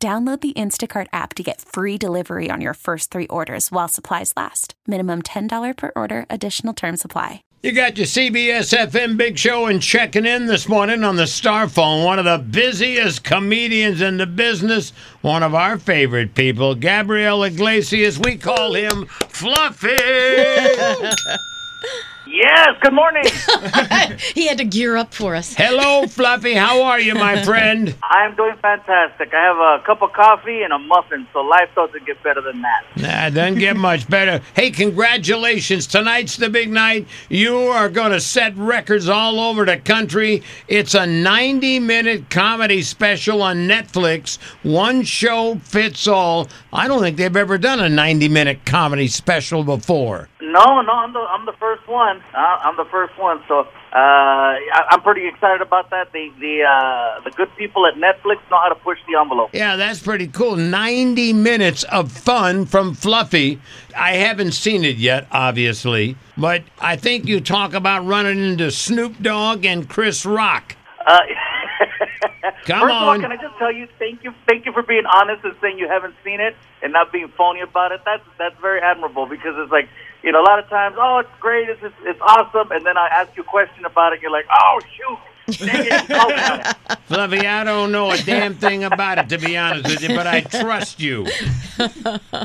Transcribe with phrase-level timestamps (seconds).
[0.00, 4.32] Download the Instacart app to get free delivery on your first three orders while supplies
[4.36, 4.74] last.
[4.86, 7.42] Minimum $10 per order, additional term supply.
[7.64, 11.68] You got your CBS FM Big Show and checking in this morning on the Star
[11.68, 12.04] Phone.
[12.04, 14.90] One of the busiest comedians in the business,
[15.22, 18.20] one of our favorite people, Gabriel Iglesias.
[18.20, 19.96] We call him Fluffy.
[22.38, 23.24] Yes, good morning.
[24.32, 25.54] he had to gear up for us.
[25.54, 26.54] Hello, Fluffy.
[26.54, 27.96] How are you, my friend?
[28.00, 29.34] I'm doing fantastic.
[29.34, 32.62] I have a cup of coffee and a muffin, so life doesn't get better than
[32.62, 32.84] that.
[32.96, 34.40] Nah, doesn't get much better.
[34.54, 35.88] Hey, congratulations.
[35.88, 37.08] Tonight's the big night.
[37.28, 40.44] You are going to set records all over the country.
[40.68, 44.38] It's a 90 minute comedy special on Netflix.
[44.62, 46.46] One show fits all.
[46.72, 50.28] I don't think they've ever done a 90 minute comedy special before.
[50.40, 52.22] No, no, I'm the I'm the first one.
[52.34, 56.12] Uh, I'm the first one, so uh, I, I'm pretty excited about that.
[56.12, 59.50] The the uh, the good people at Netflix know how to push the envelope.
[59.54, 60.56] Yeah, that's pretty cool.
[60.56, 63.60] 90 minutes of fun from Fluffy.
[63.96, 69.22] I haven't seen it yet, obviously, but I think you talk about running into Snoop
[69.22, 70.76] Dogg and Chris Rock.
[71.06, 71.20] Uh,
[72.66, 75.04] Come First of all, can I just tell you, thank you, thank you for being
[75.06, 78.00] honest and saying you haven't seen it and not being phony about it.
[78.04, 79.88] That's that's very admirable because it's like
[80.22, 82.96] you know a lot of times, oh, it's great, it's it's, it's awesome, and then
[82.96, 86.16] I ask you a question about it, and you're like, oh shoot, dang it, you
[86.16, 86.98] called me on it.
[87.06, 90.26] Fluffy, I don't know a damn thing about it, to be honest with you, but
[90.26, 91.24] I trust you.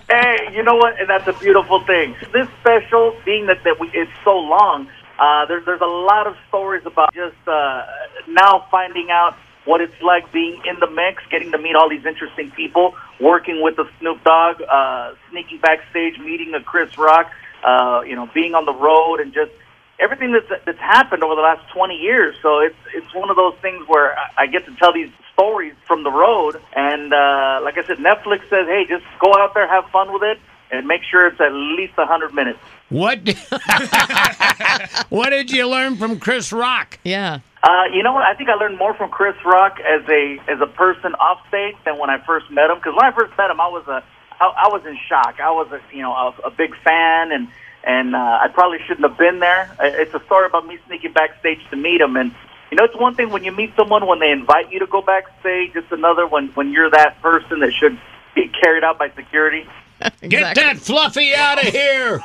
[0.10, 1.00] Hey, you know what?
[1.00, 2.16] And that's a beautiful thing.
[2.32, 4.88] This special, being that, that we, it's so long,
[5.20, 7.86] uh, there's there's a lot of stories about just uh,
[8.28, 9.36] now finding out
[9.66, 13.62] what it's like being in the mix, getting to meet all these interesting people, working
[13.62, 17.32] with the Snoop Dogg, uh, sneaking backstage, meeting a Chris Rock,
[17.64, 19.52] uh, you know, being on the road, and just
[20.00, 22.36] everything that's that's happened over the last 20 years.
[22.42, 25.74] So it's it's one of those things where I, I get to tell these stories
[25.88, 29.68] from the road, and uh, like I said, Netflix says, hey, just go out there,
[29.68, 30.40] have fun with it,
[30.72, 32.60] and make sure it's at least 100 minutes.
[32.90, 33.20] What?
[35.10, 37.00] what did you learn from Chris Rock?
[37.04, 37.40] Yeah.
[37.64, 38.24] Uh, you know what?
[38.24, 41.76] I think I learned more from Chris Rock as a as a person off stage
[41.86, 42.78] than when I first met him.
[42.78, 44.04] Because when I first met him, I was a
[44.44, 45.40] I, I was in shock.
[45.40, 47.48] I was a you know a, a big fan, and
[47.84, 49.76] and uh, I probably shouldn't have been there.
[49.80, 52.34] It's a story about me sneaking backstage to meet him, and
[52.70, 55.02] you know it's one thing when you meet someone when they invite you to go
[55.02, 55.72] backstage.
[55.76, 58.00] It's another when when you're that person that should
[58.36, 59.66] be carried out by security.
[60.28, 62.22] Get that Fluffy out of here!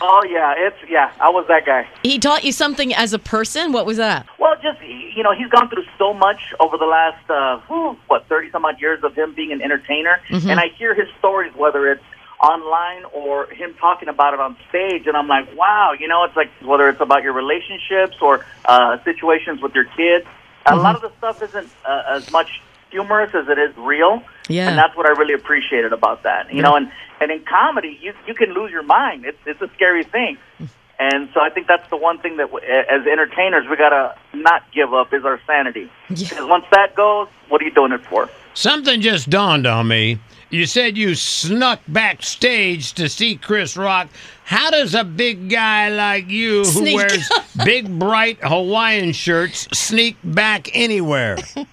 [0.00, 1.12] Oh yeah, it's yeah.
[1.20, 1.88] I was that guy.
[2.02, 3.72] He taught you something as a person.
[3.72, 4.26] What was that?
[4.38, 8.26] Well, just you know, he's gone through so much over the last uh, whew, what
[8.26, 11.90] thirty some odd years of him being an entertainer, and I hear his stories, whether
[11.90, 12.02] it's
[12.42, 16.36] online or him talking about it on stage, and I'm like, wow, you know, it's
[16.36, 20.26] like whether it's about your relationships or uh, situations with your kids.
[20.66, 24.68] A lot of the stuff isn't uh, as much humorous as it is real, Yeah.
[24.68, 26.52] and that's what I really appreciated about that.
[26.52, 26.90] You know, and
[27.20, 29.24] and in comedy, you you can lose your mind.
[29.24, 30.36] It's it's a scary thing.
[30.58, 30.64] Hmm.
[30.98, 34.70] And so I think that's the one thing that, w- as entertainers, we gotta not
[34.70, 35.90] give up is our sanity.
[36.10, 38.28] Because once that goes, what are you doing it for?
[38.52, 40.18] Something just dawned on me.
[40.50, 44.08] You said you snuck backstage to see Chris Rock.
[44.44, 46.96] How does a big guy like you who Sneak.
[46.96, 47.30] wears
[47.64, 51.38] big bright Hawaiian shirts sneak back anywhere?
[51.56, 51.64] Uh,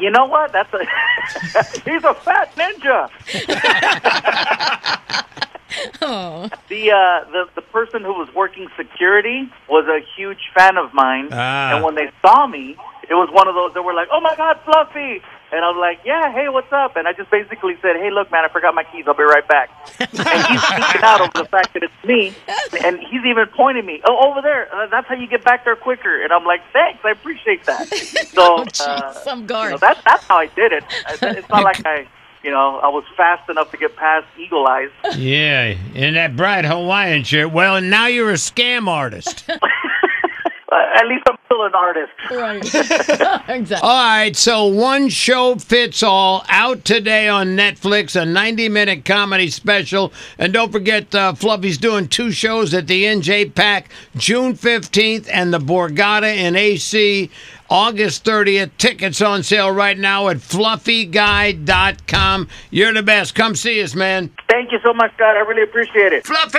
[0.00, 0.50] you know what?
[0.52, 0.80] That's a
[1.84, 3.08] he's a fat ninja.
[6.00, 6.48] Oh.
[6.68, 11.28] The uh, the the person who was working security was a huge fan of mine,
[11.32, 11.74] Ah.
[11.74, 12.76] and when they saw me,
[13.10, 15.20] it was one of those that were like, "Oh my God, Fluffy!"
[15.54, 18.30] And I was like, "Yeah, hey, what's up?" And I just basically said, "Hey, look,
[18.32, 19.04] man, I forgot my keys.
[19.06, 19.70] I'll be right back."
[20.00, 22.34] and he's freaking out over the fact that it's me,
[22.84, 24.74] and he's even pointing me, "Oh, over there.
[24.74, 27.86] Uh, that's how you get back there quicker." And I'm like, "Thanks, I appreciate that."
[28.34, 29.70] So uh, jeez, some you guard.
[29.70, 30.84] know, that, that's how I did it.
[31.22, 32.08] It's not like I.
[32.42, 34.90] You know, I was fast enough to get past Eagle Eyes.
[35.16, 37.50] Yeah, in that bright Hawaiian shirt.
[37.52, 39.48] Well, now you're a scam artist.
[40.74, 42.10] Uh, at least I'm still an artist.
[42.30, 42.64] Right.
[43.48, 43.88] exactly.
[43.88, 49.50] All right, so one show fits all out today on Netflix, a 90 minute comedy
[49.50, 50.12] special.
[50.36, 55.54] And don't forget, uh, Fluffy's doing two shows at the NJ PAC June 15th and
[55.54, 57.30] the Borgata in AC
[57.70, 58.72] August 30th.
[58.76, 62.48] Tickets on sale right now at fluffyguy.com.
[62.70, 63.36] You're the best.
[63.36, 64.32] Come see us, man.
[64.50, 65.36] Thank you so much, God.
[65.36, 66.26] I really appreciate it.
[66.26, 66.58] Fluffy!